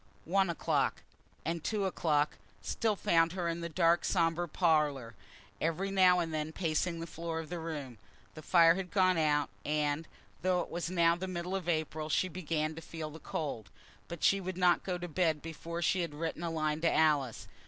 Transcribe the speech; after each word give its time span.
One 0.25 0.49
o'clock, 0.49 1.03
and 1.45 1.63
two 1.63 1.85
o'clock, 1.85 2.37
still 2.63 2.95
found 2.95 3.33
her 3.33 3.47
in 3.47 3.61
the 3.61 3.69
dark 3.69 4.03
sombre 4.03 4.47
parlour, 4.49 5.13
every 5.61 5.91
now 5.91 6.17
and 6.19 6.33
then 6.33 6.51
pacing 6.53 6.99
the 6.99 7.05
floor 7.05 7.39
of 7.39 7.49
the 7.49 7.59
room. 7.59 7.99
The 8.33 8.41
fire 8.41 8.73
had 8.73 8.89
gone 8.89 9.19
out, 9.19 9.51
and, 9.63 10.07
though 10.41 10.61
it 10.61 10.71
was 10.71 10.89
now 10.89 11.15
the 11.15 11.27
middle 11.27 11.55
of 11.55 11.69
April, 11.69 12.09
she 12.09 12.29
began 12.29 12.73
to 12.73 12.81
feel 12.81 13.11
the 13.11 13.19
cold. 13.19 13.69
But 14.07 14.23
she 14.23 14.41
would 14.41 14.57
not 14.57 14.81
go 14.81 14.97
to 14.97 15.07
bed 15.07 15.39
before 15.39 15.83
she 15.83 16.01
had 16.01 16.15
written 16.15 16.41
a 16.41 16.49
line 16.49 16.81
to 16.81 16.91
Alice. 16.91 17.47